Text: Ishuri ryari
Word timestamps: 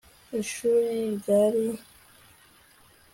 Ishuri 0.41 0.99
ryari 1.17 1.67